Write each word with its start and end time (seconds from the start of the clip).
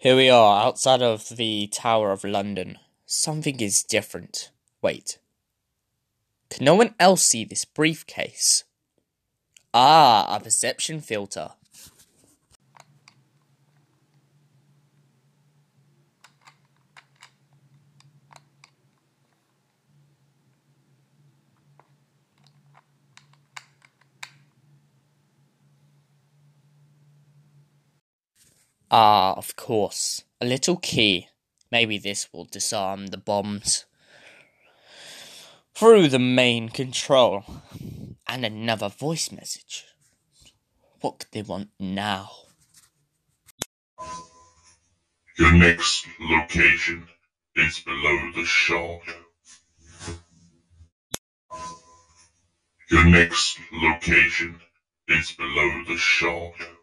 Here 0.00 0.14
we 0.14 0.30
are, 0.30 0.64
outside 0.64 1.02
of 1.02 1.28
the 1.30 1.66
Tower 1.72 2.12
of 2.12 2.22
London. 2.22 2.78
Something 3.04 3.58
is 3.58 3.82
different. 3.82 4.52
Wait. 4.80 5.18
Can 6.50 6.64
no 6.64 6.76
one 6.76 6.94
else 7.00 7.24
see 7.24 7.44
this 7.44 7.64
briefcase? 7.64 8.62
Ah, 9.74 10.36
a 10.36 10.38
perception 10.38 11.00
filter. 11.00 11.50
Ah, 28.90 29.34
of 29.34 29.56
course. 29.56 30.24
A 30.40 30.46
little 30.46 30.76
key. 30.76 31.28
Maybe 31.70 31.98
this 31.98 32.28
will 32.32 32.44
disarm 32.44 33.08
the 33.08 33.18
bombs. 33.18 33.84
Through 35.74 36.08
the 36.08 36.18
main 36.18 36.70
control. 36.70 37.44
And 38.26 38.44
another 38.44 38.88
voice 38.88 39.30
message. 39.30 39.84
What 41.00 41.18
could 41.18 41.28
they 41.32 41.42
want 41.42 41.68
now? 41.78 42.30
Your 45.38 45.52
next 45.52 46.06
location 46.20 47.06
is 47.54 47.78
below 47.80 48.32
the 48.34 48.44
shard. 48.44 49.02
Your 52.90 53.04
next 53.04 53.58
location 53.72 54.60
is 55.08 55.32
below 55.32 55.84
the 55.86 55.96
shard. 55.96 56.77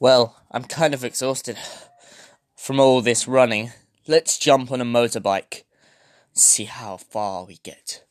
Well, 0.00 0.34
I'm 0.50 0.64
kind 0.64 0.94
of 0.94 1.04
exhausted 1.04 1.58
from 2.56 2.80
all 2.80 3.02
this 3.02 3.28
running. 3.28 3.72
Let's 4.08 4.38
jump 4.38 4.72
on 4.72 4.80
a 4.80 4.84
motorbike. 4.86 5.64
See 6.32 6.64
how 6.64 6.96
far 6.96 7.44
we 7.44 7.58
get. 7.62 8.02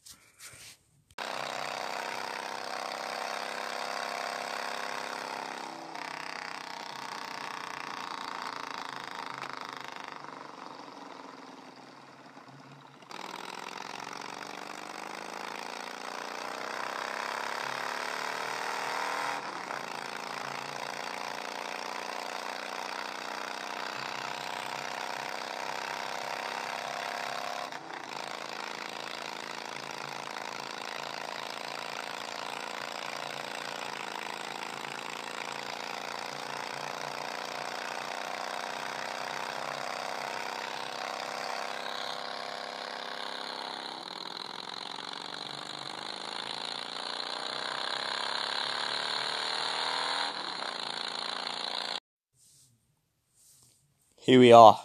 Here 54.29 54.39
we 54.39 54.51
are. 54.51 54.79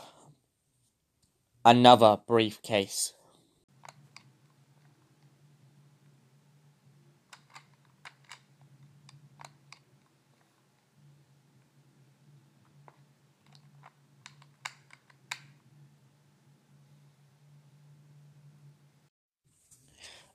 Another 1.66 2.18
briefcase. 2.26 3.12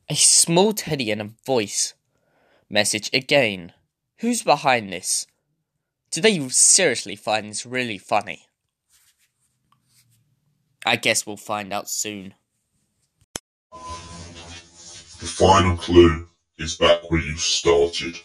A 0.08 0.14
small 0.14 0.74
teddy 0.74 1.10
and 1.10 1.20
a 1.20 1.32
voice 1.48 1.96
message 2.70 3.10
again. 3.12 3.74
Who's 4.20 4.44
behind 4.44 4.94
this? 4.94 5.26
Do 6.12 6.22
they 6.22 6.48
seriously 6.50 7.16
find 7.16 7.50
this 7.50 7.66
really 7.66 7.98
funny? 7.98 8.49
I 10.86 10.96
guess 10.96 11.26
we'll 11.26 11.38
find 11.38 11.74
out 11.74 11.90
soon. 11.90 12.34
The 13.72 15.28
final 15.28 15.76
clue 15.76 16.28
is 16.58 16.76
back 16.78 17.10
where 17.12 17.22
you 17.22 17.36
started. 17.38 18.18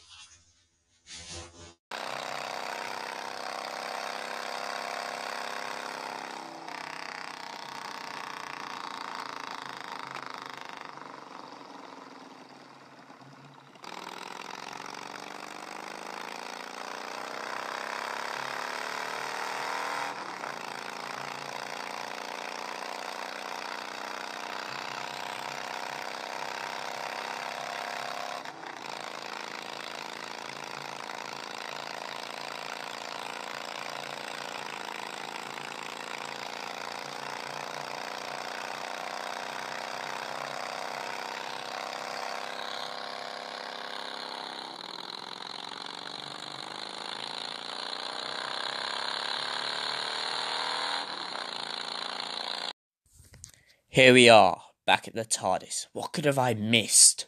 Here 53.95 54.13
we 54.13 54.29
are, 54.29 54.61
back 54.87 55.07
at 55.07 55.15
the 55.15 55.25
TARDIS. 55.25 55.87
What 55.93 56.13
could 56.13 56.25
have 56.25 56.37
I 56.37 56.53
missed? 56.55 57.27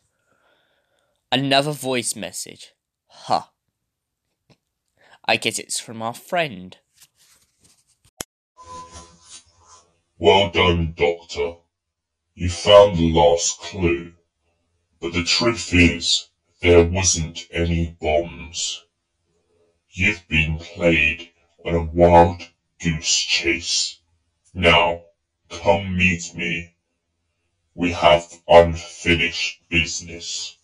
Another 1.30 1.70
voice 1.70 2.16
message. 2.16 2.72
Huh. 3.06 3.42
I 5.24 5.36
guess 5.36 5.60
it's 5.60 5.78
from 5.78 6.02
our 6.02 6.12
friend. 6.12 6.76
Well 10.18 10.50
done, 10.50 10.94
Doctor. 10.96 11.58
You 12.34 12.50
found 12.50 12.96
the 12.96 13.12
last 13.12 13.60
clue. 13.60 14.14
But 15.00 15.12
the 15.12 15.22
truth 15.22 15.72
is, 15.72 16.30
there 16.62 16.82
wasn't 16.82 17.46
any 17.52 17.96
bombs. 18.00 18.84
You've 19.88 20.26
been 20.26 20.58
played 20.58 21.30
on 21.64 21.76
a 21.76 21.84
wild 21.84 22.42
goose 22.82 23.18
chase. 23.20 24.00
Now, 24.52 25.02
come 25.48 25.96
meet 25.96 26.34
me. 26.34 26.74
We 27.74 27.92
have 27.92 28.40
unfinished 28.48 29.68
business. 29.68 30.56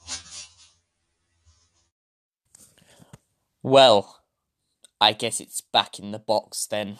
Well, 3.62 4.22
I 5.00 5.12
guess 5.12 5.40
it's 5.40 5.60
back 5.60 5.98
in 5.98 6.10
the 6.12 6.18
box 6.18 6.66
then. 6.66 6.98